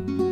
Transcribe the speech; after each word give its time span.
thank 0.00 0.10
mm 0.10 0.24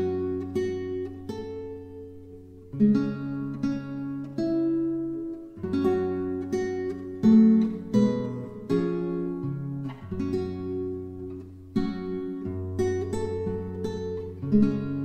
-hmm. 14.53 14.93
you 14.93 14.98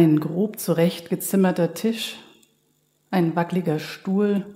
Ein 0.00 0.20
grob 0.20 0.60
zurechtgezimmerter 0.60 1.74
Tisch, 1.74 2.20
ein 3.10 3.34
wackeliger 3.34 3.80
Stuhl, 3.80 4.46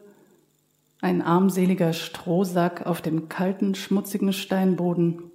ein 1.01 1.21
armseliger 1.21 1.95
Strohsack 1.95 2.87
auf 2.87 3.03
dem 3.03 3.29
kalten, 3.29 3.75
schmutzigen 3.75 4.33
Steinboden. 4.33 5.33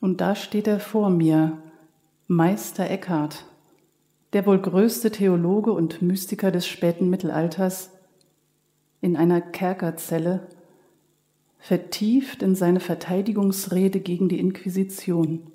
Und 0.00 0.20
da 0.20 0.36
steht 0.36 0.68
er 0.68 0.78
vor 0.78 1.10
mir, 1.10 1.58
Meister 2.28 2.88
Eckhart, 2.88 3.46
der 4.32 4.46
wohl 4.46 4.60
größte 4.60 5.10
Theologe 5.10 5.72
und 5.72 6.02
Mystiker 6.02 6.52
des 6.52 6.68
späten 6.68 7.10
Mittelalters, 7.10 7.90
in 9.00 9.16
einer 9.16 9.40
Kerkerzelle, 9.40 10.46
vertieft 11.58 12.44
in 12.44 12.54
seine 12.54 12.78
Verteidigungsrede 12.78 13.98
gegen 13.98 14.28
die 14.28 14.38
Inquisition. 14.38 15.51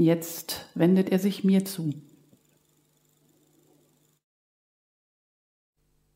Jetzt 0.00 0.64
wendet 0.74 1.12
er 1.12 1.18
sich 1.18 1.44
mir 1.44 1.66
zu. 1.66 1.92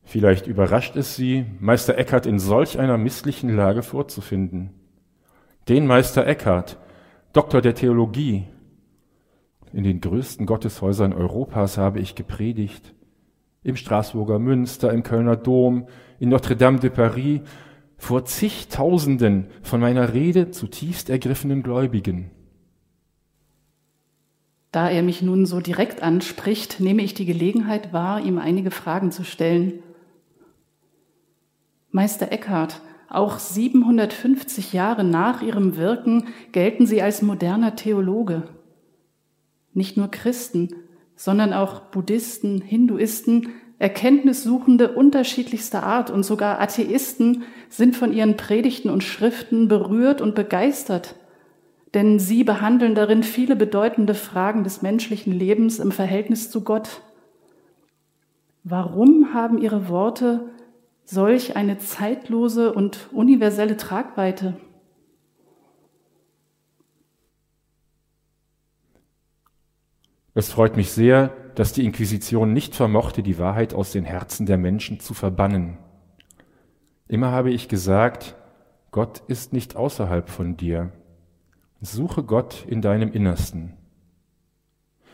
Vielleicht 0.01 0.47
überrascht 0.47 0.95
es 0.95 1.15
Sie, 1.15 1.45
Meister 1.59 1.95
Eckhart 1.95 2.25
in 2.25 2.39
solch 2.39 2.79
einer 2.79 2.97
misslichen 2.97 3.55
Lage 3.55 3.83
vorzufinden. 3.83 4.71
Den 5.69 5.85
Meister 5.85 6.25
Eckhart, 6.25 6.79
Doktor 7.31 7.61
der 7.61 7.75
Theologie. 7.75 8.47
In 9.71 9.83
den 9.83 10.01
größten 10.01 10.47
Gotteshäusern 10.47 11.13
Europas 11.13 11.77
habe 11.77 11.99
ich 11.99 12.15
gepredigt. 12.15 12.95
Im 13.61 13.75
Straßburger 13.75 14.39
Münster, 14.39 14.91
im 14.91 15.03
Kölner 15.03 15.37
Dom, 15.37 15.87
in 16.17 16.29
Notre 16.29 16.55
Dame 16.55 16.79
de 16.79 16.89
Paris, 16.89 17.41
vor 17.97 18.25
zigtausenden 18.25 19.45
von 19.61 19.79
meiner 19.79 20.11
Rede 20.11 20.49
zutiefst 20.49 21.11
ergriffenen 21.11 21.61
Gläubigen. 21.61 22.31
Da 24.75 24.89
er 24.89 25.03
mich 25.03 25.21
nun 25.21 25.45
so 25.45 25.61
direkt 25.61 26.03
anspricht, 26.03 26.81
nehme 26.81 27.01
ich 27.01 27.13
die 27.13 27.23
Gelegenheit 27.23 27.93
wahr, 27.93 28.19
ihm 28.19 28.37
einige 28.37 28.71
Fragen 28.71 29.09
zu 29.09 29.23
stellen. 29.23 29.81
Meister 31.91 32.29
Eckhart, 32.29 32.81
auch 33.07 33.39
750 33.39 34.73
Jahre 34.73 35.05
nach 35.05 35.41
ihrem 35.41 35.77
Wirken 35.77 36.25
gelten 36.51 36.87
Sie 36.87 37.01
als 37.01 37.21
moderner 37.21 37.77
Theologe. 37.77 38.49
Nicht 39.73 39.95
nur 39.95 40.11
Christen, 40.11 40.75
sondern 41.15 41.53
auch 41.53 41.79
Buddhisten, 41.79 42.59
Hinduisten, 42.59 43.53
Erkenntnissuchende 43.79 44.91
unterschiedlichster 44.91 45.83
Art 45.83 46.11
und 46.11 46.23
sogar 46.23 46.59
Atheisten 46.59 47.43
sind 47.69 47.95
von 47.95 48.11
Ihren 48.11 48.35
Predigten 48.35 48.89
und 48.89 49.05
Schriften 49.05 49.69
berührt 49.69 50.19
und 50.19 50.35
begeistert 50.35 51.15
denn 51.95 52.19
sie 52.19 52.43
behandeln 52.43 52.93
darin 52.93 53.23
viele 53.23 53.55
bedeutende 53.55 54.13
Fragen 54.13 54.65
des 54.65 54.81
menschlichen 54.81 55.31
Lebens 55.31 55.79
im 55.79 55.93
Verhältnis 55.93 56.51
zu 56.51 56.61
Gott. 56.61 57.01
Warum 58.65 59.33
haben 59.33 59.57
ihre 59.57 59.87
Worte 59.87 60.49
solch 61.05 61.55
eine 61.55 61.77
zeitlose 61.77 62.73
und 62.73 63.09
universelle 63.13 63.77
Tragweite? 63.77 64.57
Es 70.33 70.51
freut 70.51 70.75
mich 70.75 70.91
sehr, 70.91 71.29
dass 71.55 71.71
die 71.71 71.85
Inquisition 71.85 72.51
nicht 72.51 72.75
vermochte, 72.75 73.23
die 73.23 73.39
Wahrheit 73.39 73.73
aus 73.73 73.93
den 73.93 74.03
Herzen 74.03 74.45
der 74.45 74.57
Menschen 74.57 74.99
zu 74.99 75.13
verbannen. 75.13 75.77
Immer 77.07 77.31
habe 77.31 77.51
ich 77.51 77.69
gesagt, 77.69 78.35
Gott 78.91 79.21
ist 79.27 79.53
nicht 79.53 79.77
außerhalb 79.77 80.29
von 80.29 80.57
dir. 80.57 80.91
Suche 81.85 82.23
Gott 82.23 82.65
in 82.67 82.81
deinem 82.81 83.11
Innersten. 83.11 83.73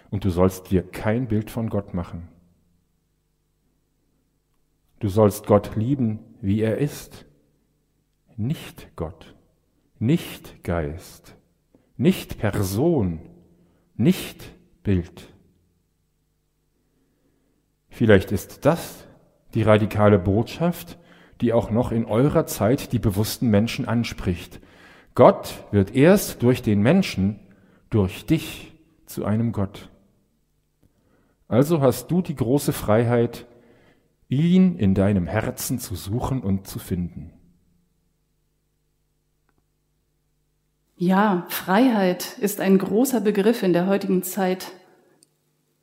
Und 0.10 0.24
du 0.24 0.30
sollst 0.30 0.72
dir 0.72 0.84
kein 0.84 1.28
Bild 1.28 1.52
von 1.52 1.70
Gott 1.70 1.94
machen. 1.94 2.30
Du 5.00 5.10
sollst 5.10 5.46
Gott 5.48 5.76
lieben, 5.76 6.20
wie 6.42 6.62
er 6.62 6.78
ist. 6.78 7.26
Nicht 8.38 8.96
Gott, 8.96 9.36
nicht 10.00 10.64
Geist, 10.64 11.36
nicht 11.98 12.40
Person, 12.40 13.20
nicht 13.96 14.56
Bild. 14.84 15.34
Vielleicht 17.90 18.32
ist 18.32 18.66
das 18.66 19.06
die 19.54 19.64
radikale 19.64 20.18
Botschaft, 20.18 20.98
die 21.42 21.52
auch 21.52 21.70
noch 21.70 21.92
in 21.92 22.06
eurer 22.06 22.46
Zeit 22.46 22.94
die 22.94 23.00
bewussten 23.00 23.50
Menschen 23.50 23.88
anspricht. 23.88 24.62
Gott 25.16 25.66
wird 25.72 25.94
erst 25.96 26.42
durch 26.42 26.62
den 26.62 26.82
Menschen, 26.82 27.40
durch 27.90 28.26
dich 28.26 28.74
zu 29.06 29.26
einem 29.26 29.52
Gott. 29.52 29.90
Also 31.48 31.82
hast 31.82 32.10
du 32.10 32.22
die 32.22 32.36
große 32.36 32.72
Freiheit, 32.72 33.46
ihn 34.30 34.78
in 34.78 34.96
deinem 34.96 35.28
Herzen 35.28 35.80
zu 35.80 35.96
suchen 35.96 36.42
und 36.42 36.66
zu 36.66 36.80
finden. 36.80 37.34
Ja, 40.96 41.46
Freiheit 41.50 42.38
ist 42.40 42.62
ein 42.62 42.78
großer 42.78 43.20
Begriff 43.20 43.64
in 43.64 43.74
der 43.74 43.88
heutigen 43.88 44.24
Zeit. 44.24 44.72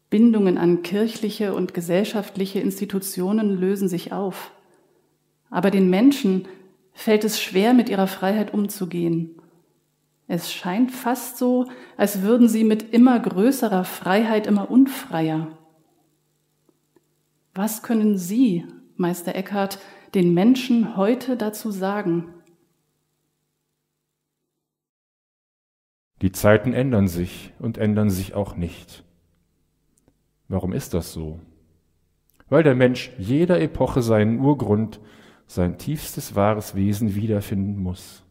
Bindungen 0.08 0.56
an 0.56 0.82
kirchliche 0.82 1.52
und 1.52 1.74
gesellschaftliche 1.74 2.60
Institutionen 2.60 3.58
lösen 3.58 3.88
sich 3.88 4.12
auf. 4.12 4.52
Aber 5.50 5.70
den 5.70 5.90
Menschen 5.90 6.46
fällt 6.98 7.22
es 7.22 7.40
schwer, 7.40 7.74
mit 7.74 7.88
ihrer 7.88 8.08
Freiheit 8.08 8.52
umzugehen. 8.52 9.40
Es 10.26 10.52
scheint 10.52 10.90
fast 10.90 11.38
so, 11.38 11.66
als 11.96 12.22
würden 12.22 12.48
sie 12.48 12.64
mit 12.64 12.92
immer 12.92 13.20
größerer 13.20 13.84
Freiheit 13.84 14.48
immer 14.48 14.68
unfreier. 14.68 15.56
Was 17.54 17.84
können 17.84 18.18
Sie, 18.18 18.66
Meister 18.96 19.36
Eckhart, 19.36 19.78
den 20.14 20.34
Menschen 20.34 20.96
heute 20.96 21.36
dazu 21.36 21.70
sagen? 21.70 22.34
Die 26.20 26.32
Zeiten 26.32 26.72
ändern 26.72 27.06
sich 27.06 27.52
und 27.60 27.78
ändern 27.78 28.10
sich 28.10 28.34
auch 28.34 28.56
nicht. 28.56 29.04
Warum 30.48 30.72
ist 30.72 30.94
das 30.94 31.12
so? 31.12 31.38
Weil 32.48 32.64
der 32.64 32.74
Mensch 32.74 33.12
jeder 33.18 33.60
Epoche 33.60 34.02
seinen 34.02 34.40
Urgrund 34.40 34.98
sein 35.48 35.78
tiefstes 35.78 36.36
wahres 36.36 36.74
Wesen 36.76 37.14
wiederfinden 37.14 37.82
muss. 37.82 38.22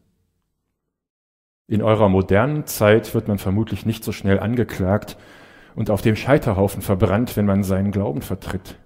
In 1.66 1.82
eurer 1.82 2.08
modernen 2.08 2.64
Zeit 2.64 3.12
wird 3.12 3.28
man 3.28 3.38
vermutlich 3.38 3.84
nicht 3.84 4.02
so 4.02 4.12
schnell 4.12 4.38
angeklagt 4.40 5.18
und 5.74 5.90
auf 5.90 6.00
dem 6.00 6.16
Scheiterhaufen 6.16 6.80
verbrannt, 6.80 7.36
wenn 7.36 7.44
man 7.44 7.62
seinen 7.62 7.90
Glauben 7.90 8.22
vertritt. 8.22 8.78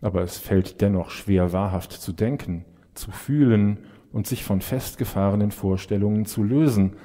Aber 0.00 0.22
es 0.22 0.38
fällt 0.38 0.80
dennoch 0.80 1.10
schwer, 1.10 1.52
wahrhaft 1.52 1.92
zu 1.92 2.12
denken, 2.12 2.64
zu 2.94 3.10
fühlen 3.10 3.78
und 4.10 4.26
sich 4.26 4.44
von 4.44 4.60
festgefahrenen 4.60 5.50
Vorstellungen 5.50 6.24
zu 6.24 6.42
lösen, 6.42 6.96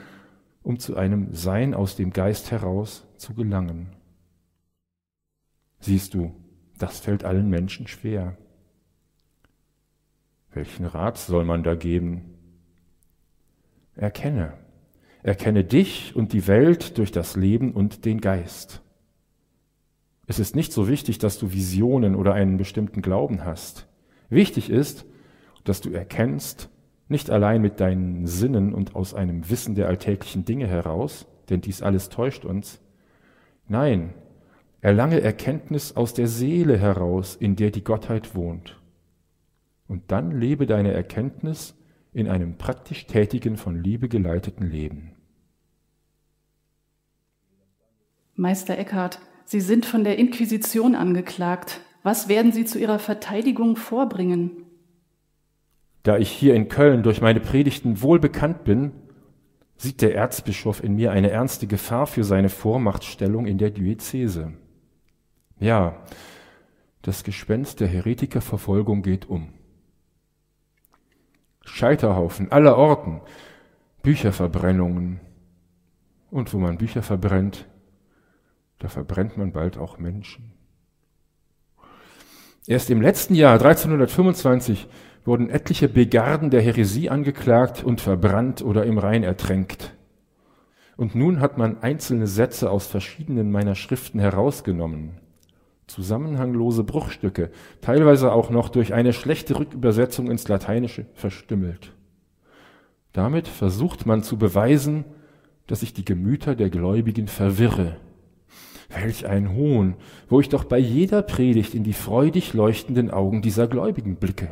um 0.63 0.80
zu 0.80 0.95
einem 0.95 1.34
Sein 1.34 1.74
aus 1.74 1.95
dem 1.95 2.12
Geist 2.12 2.51
heraus 2.51 3.07
zu 3.18 3.34
gelangen. 3.34 3.95
Siehst 5.80 6.13
du, 6.13 6.34
das 6.78 7.00
fällt 7.00 7.24
allen 7.24 7.50
Menschen 7.50 7.88
schwer. 7.88 8.38
Welchen 10.51 10.85
Rat 10.85 11.17
soll 11.17 11.44
man 11.44 11.63
da 11.63 11.75
geben? 11.75 12.35
Erkenne. 13.95 14.53
Erkenne 15.23 15.63
dich 15.63 16.15
und 16.15 16.33
die 16.33 16.47
Welt 16.47 16.97
durch 16.97 17.11
das 17.11 17.35
Leben 17.35 17.73
und 17.73 18.05
den 18.05 18.21
Geist. 18.21 18.81
Es 20.27 20.39
ist 20.39 20.55
nicht 20.55 20.73
so 20.73 20.88
wichtig, 20.88 21.19
dass 21.19 21.39
du 21.39 21.51
Visionen 21.51 22.15
oder 22.15 22.33
einen 22.33 22.57
bestimmten 22.57 23.01
Glauben 23.01 23.45
hast. 23.45 23.88
Wichtig 24.29 24.69
ist, 24.69 25.05
dass 25.63 25.81
du 25.81 25.89
erkennst, 25.91 26.69
nicht 27.07 27.29
allein 27.29 27.61
mit 27.61 27.79
deinen 27.79 28.27
Sinnen 28.27 28.73
und 28.73 28.95
aus 28.95 29.13
einem 29.13 29.50
Wissen 29.50 29.75
der 29.75 29.88
alltäglichen 29.88 30.43
Dinge 30.43 30.67
heraus, 30.67 31.25
denn 31.50 31.61
dies 31.61 31.81
alles 31.81 32.09
täuscht 32.09 32.43
uns. 32.43 32.81
Nein, 33.67 34.13
erlange 34.81 35.21
Erkenntnis 35.21 35.95
aus 35.95 36.13
der 36.13 36.27
Seele 36.27 36.77
heraus, 36.77 37.35
in 37.35 37.55
der 37.55 37.71
die 37.71 37.83
Gottheit 37.83 38.35
wohnt. 38.35 38.77
Und 39.88 40.12
dann 40.12 40.31
lebe 40.31 40.66
deine 40.66 40.92
Erkenntnis 40.92 41.75
in 42.13 42.28
einem 42.28 42.57
praktisch 42.57 43.06
tätigen, 43.06 43.57
von 43.57 43.81
Liebe 43.81 44.10
geleiteten 44.10 44.69
Leben. 44.69 45.12
Meister 48.36 48.78
Eckhart, 48.78 49.19
Sie 49.45 49.62
sind 49.62 49.86
von 49.86 50.04
der 50.04 50.18
Inquisition 50.18 50.94
angeklagt. 50.94 51.81
Was 52.04 52.28
werden 52.28 52.51
Sie 52.51 52.66
zu 52.66 52.80
Ihrer 52.80 53.00
Verteidigung 53.00 53.75
vorbringen? 53.75 54.51
Da 56.04 56.18
ich 56.18 56.30
hier 56.30 56.54
in 56.54 56.69
Köln 56.69 57.04
durch 57.04 57.22
meine 57.22 57.39
Predigten 57.39 58.01
wohl 58.01 58.19
bekannt 58.19 58.63
bin, 58.63 58.92
sieht 59.78 60.01
der 60.01 60.16
Erzbischof 60.16 60.84
in 60.84 60.95
mir 60.95 61.12
eine 61.12 61.30
ernste 61.30 61.68
Gefahr 61.68 62.07
für 62.07 62.24
seine 62.24 62.50
Vormachtstellung 62.50 63.45
in 63.45 63.57
der 63.57 63.69
Diözese. 63.69 64.54
Ja, 65.60 66.04
das 67.01 67.24
Gespenst 67.24 67.80
der 67.80 67.88
Heretikerverfolgung 67.88 69.01
geht 69.01 69.30
um. 69.30 69.54
Scheiterhaufen 71.67 72.51
aller 72.51 72.77
Orten, 72.77 73.21
Bücherverbrennungen. 74.01 75.19
Und 76.29 76.53
wo 76.53 76.57
man 76.57 76.77
Bücher 76.77 77.03
verbrennt, 77.03 77.67
da 78.79 78.89
verbrennt 78.89 79.37
man 79.37 79.51
bald 79.51 79.77
auch 79.77 79.97
Menschen. 79.97 80.53
Erst 82.67 82.89
im 82.89 83.01
letzten 83.01 83.33
Jahr, 83.33 83.53
1325, 83.53 84.87
wurden 85.23 85.49
etliche 85.49 85.87
Begarden 85.87 86.49
der 86.49 86.61
Häresie 86.61 87.09
angeklagt 87.09 87.83
und 87.83 88.01
verbrannt 88.01 88.61
oder 88.61 88.85
im 88.85 88.97
Rhein 88.97 89.23
ertränkt. 89.23 89.93
Und 90.97 91.15
nun 91.15 91.39
hat 91.39 91.57
man 91.57 91.81
einzelne 91.81 92.27
Sätze 92.27 92.71
aus 92.71 92.87
verschiedenen 92.87 93.51
meiner 93.51 93.75
Schriften 93.75 94.19
herausgenommen. 94.19 95.19
Zusammenhanglose 95.88 96.84
Bruchstücke, 96.84 97.50
teilweise 97.81 98.34
auch 98.34 98.50
noch 98.50 98.69
durch 98.69 98.94
eine 98.94 99.13
schlechte 99.13 99.57
Rückübersetzung 99.57 100.30
ins 100.30 100.48
Lateinische 100.48 101.06
verstümmelt. 101.13 101.94
Damit 103.13 103.48
versucht 103.48 104.06
man 104.06 104.22
zu 104.22 104.38
beweisen, 104.38 105.06
dass 105.66 105.84
ich 105.84 105.94
die 105.94 106.06
Gemüter 106.06 106.56
der 106.56 106.69
Gläubigen 106.69 107.28
verwirre. 107.28 107.98
Welch 108.89 109.28
ein 109.28 109.56
Hohn, 109.56 109.95
wo 110.30 110.39
ich 110.39 110.50
doch 110.50 110.66
bei 110.66 110.78
jeder 110.78 111.22
Predigt 111.22 111.74
in 111.74 111.84
die 111.84 111.94
freudig 111.94 112.54
leuchtenden 112.54 113.10
Augen 113.10 113.42
dieser 113.42 113.68
Gläubigen 113.68 114.18
blicke. 114.18 114.51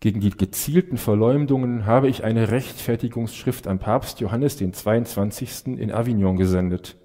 Gegen 0.00 0.20
die 0.20 0.30
gezielten 0.30 0.96
Verleumdungen 0.96 1.84
habe 1.86 2.08
ich 2.08 2.24
eine 2.24 2.50
Rechtfertigungsschrift 2.50 3.66
an 3.66 3.78
Papst 3.78 4.20
Johannes 4.20 4.56
den 4.56 4.72
22. 4.72 5.78
in 5.78 5.92
Avignon 5.92 6.36
gesendet. 6.36 6.96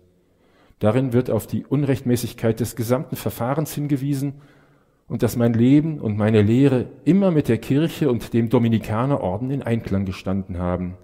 Darin 0.80 1.14
wird 1.14 1.30
auf 1.30 1.48
die 1.48 1.66
Unrechtmäßigkeit 1.66 2.60
des 2.60 2.76
gesamten 2.76 3.16
Verfahrens 3.16 3.74
hingewiesen 3.74 4.42
und 5.08 5.24
dass 5.24 5.36
mein 5.36 5.54
Leben 5.54 6.00
und 6.00 6.18
meine 6.18 6.42
Lehre 6.42 6.88
immer 7.06 7.32
mit 7.32 7.48
der 7.48 7.60
Kirche 7.60 8.10
und 8.10 8.34
dem 8.34 8.50
Dominikanerorden 8.50 9.52
in 9.52 9.62
Einklang 9.62 10.06
gestanden 10.06 10.58
haben. 10.58 10.98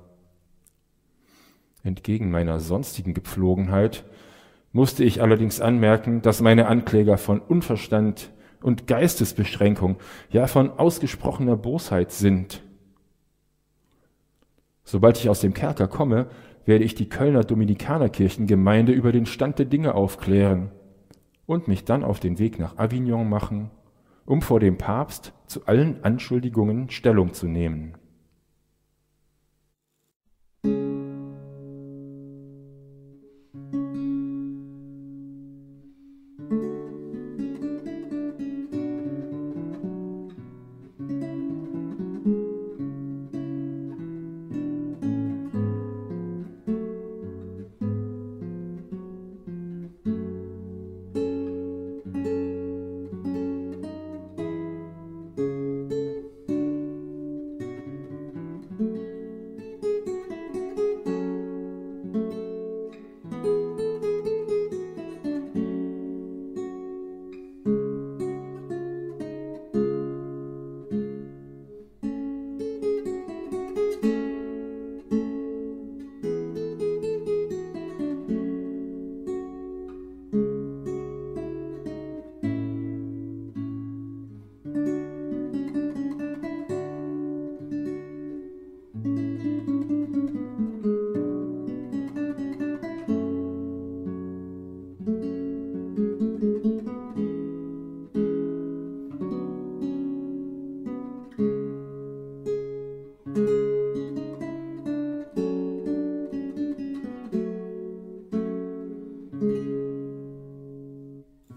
Entgegen 1.83 2.31
meiner 2.31 2.59
sonstigen 2.59 3.13
Gepflogenheit 3.13 4.03
musste 4.71 5.03
ich 5.03 5.21
allerdings 5.21 5.61
anmerken, 5.61 6.21
dass 6.21 6.41
meine 6.41 6.67
Ankläger 6.67 7.17
von 7.17 7.39
Unverstand 7.39 8.31
und 8.61 8.87
Geistesbeschränkung, 8.87 9.97
ja 10.29 10.47
von 10.47 10.69
ausgesprochener 10.71 11.57
Bosheit 11.57 12.11
sind. 12.11 12.61
Sobald 14.83 15.17
ich 15.17 15.29
aus 15.29 15.41
dem 15.41 15.53
Kerker 15.53 15.87
komme, 15.87 16.27
werde 16.65 16.83
ich 16.83 16.95
die 16.95 17.09
Kölner 17.09 17.43
Dominikanerkirchengemeinde 17.43 18.91
über 18.91 19.11
den 19.11 19.25
Stand 19.25 19.59
der 19.59 19.65
Dinge 19.65 19.95
aufklären 19.95 20.71
und 21.45 21.67
mich 21.67 21.85
dann 21.85 22.03
auf 22.03 22.19
den 22.19 22.39
Weg 22.39 22.59
nach 22.59 22.77
Avignon 22.77 23.27
machen, 23.27 23.71
um 24.25 24.41
vor 24.41 24.59
dem 24.59 24.77
Papst 24.77 25.33
zu 25.47 25.65
allen 25.65 26.03
Anschuldigungen 26.03 26.89
Stellung 26.89 27.33
zu 27.33 27.47
nehmen. 27.47 27.95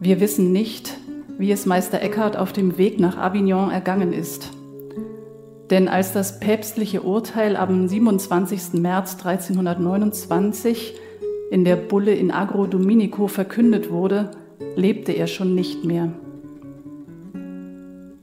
Wir 0.04 0.20
wissen 0.20 0.52
nicht, 0.52 0.98
wie 1.38 1.50
es 1.50 1.64
Meister 1.64 2.02
Eckhart 2.02 2.36
auf 2.36 2.52
dem 2.52 2.76
Weg 2.76 3.00
nach 3.00 3.16
Avignon 3.16 3.70
ergangen 3.70 4.12
ist. 4.12 4.50
Denn 5.70 5.88
als 5.88 6.12
das 6.12 6.40
päpstliche 6.40 7.00
Urteil 7.00 7.56
am 7.56 7.88
27. 7.88 8.74
März 8.74 9.12
1329 9.12 10.92
in 11.50 11.64
der 11.64 11.76
Bulle 11.76 12.12
in 12.12 12.32
Agro 12.32 12.66
Dominico 12.66 13.28
verkündet 13.28 13.90
wurde, 13.90 14.32
lebte 14.76 15.12
er 15.12 15.26
schon 15.26 15.54
nicht 15.54 15.86
mehr. 15.86 16.12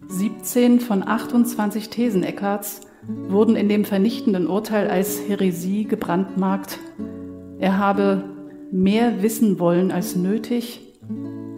17 0.07 0.81
von 0.81 1.01
28 1.01 1.89
Thesen 1.89 2.21
Eckharts 2.21 2.81
wurden 3.27 3.55
in 3.55 3.69
dem 3.69 3.85
vernichtenden 3.85 4.45
Urteil 4.45 4.87
als 4.87 5.19
Häresie 5.27 5.85
gebrandmarkt. 5.85 6.77
Er 7.57 7.79
habe 7.79 8.23
mehr 8.71 9.23
wissen 9.23 9.57
wollen 9.57 9.91
als 9.91 10.15
nötig 10.15 10.81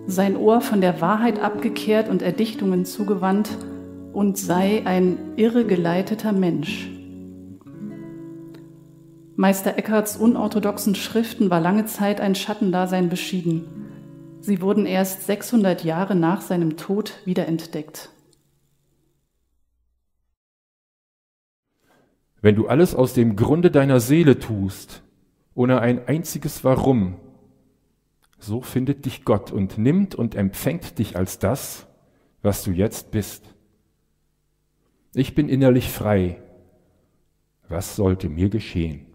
sein 0.06 0.36
Ohr 0.36 0.62
von 0.62 0.82
der 0.82 1.02
Wahrheit 1.02 1.40
abgekehrt 1.40 2.10
und 2.10 2.22
Erdichtungen 2.22 2.86
zugewandt 2.86 3.50
und 4.12 4.38
sei 4.38 4.84
ein 4.86 5.18
irregeleiteter 5.38 6.32
Mensch. 6.32 6.90
Meister 9.36 9.78
Eckharts 9.78 10.18
unorthodoxen 10.18 10.94
Schriften 10.94 11.50
war 11.50 11.60
lange 11.60 11.86
Zeit 11.86 12.22
ein 12.22 12.36
Schattendasein 12.36 13.10
beschieden. 13.10 13.66
Sie 14.42 14.62
wurden 14.62 14.86
erst 14.86 15.26
600 15.26 15.84
Jahre 15.84 16.16
nach 16.16 16.42
seinem 16.42 16.78
Tod 16.78 17.14
wiederentdeckt. 17.26 18.10
Wenn 22.42 22.56
du 22.56 22.68
alles 22.68 22.94
aus 22.94 23.14
dem 23.14 23.38
Grunde 23.38 23.72
deiner 23.72 24.02
Seele 24.02 24.38
tust, 24.38 25.02
ohne 25.56 25.80
ein 25.80 26.08
einziges 26.08 26.64
Warum, 26.66 27.16
so 28.44 28.62
findet 28.62 29.06
dich 29.06 29.26
Gott 29.26 29.52
und 29.52 29.78
nimmt 29.78 30.16
und 30.16 30.36
empfängt 30.36 31.00
dich 31.00 31.16
als 31.16 31.40
das, 31.40 31.88
was 32.42 32.64
du 32.64 32.72
jetzt 32.72 33.12
bist. 33.12 33.56
Ich 35.14 35.34
bin 35.34 35.48
innerlich 35.48 35.90
frei. 35.90 36.42
Was 37.70 37.96
sollte 37.96 38.30
mir 38.30 38.50
geschehen? 38.50 39.06